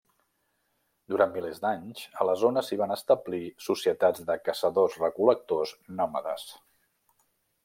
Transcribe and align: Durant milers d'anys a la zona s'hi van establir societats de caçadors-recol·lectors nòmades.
Durant 1.13 1.35
milers 1.35 1.59
d'anys 1.65 2.01
a 2.23 2.27
la 2.29 2.35
zona 2.45 2.65
s'hi 2.69 2.79
van 2.81 2.95
establir 2.97 3.43
societats 3.69 4.27
de 4.31 4.39
caçadors-recol·lectors 4.49 5.79
nòmades. 6.01 6.53